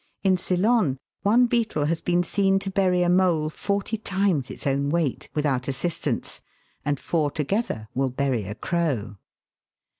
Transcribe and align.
In 0.23 0.35
Ceylon, 0.35 0.97
one 1.21 1.45
beetle 1.45 1.85
has 1.85 2.01
been 2.01 2.23
seen 2.23 2.57
to 2.57 2.71
bury 2.71 3.03
a 3.03 3.07
mole 3.07 3.49
forty 3.51 3.97
times 3.97 4.49
its 4.49 4.65
own 4.65 4.89
weight, 4.89 5.29
without 5.35 5.67
assistance, 5.67 6.41
and 6.83 6.99
four 6.99 7.29
together 7.29 7.87
will 7.93 8.09
bury 8.09 8.47
a 8.47 8.55
crow. 8.55 9.17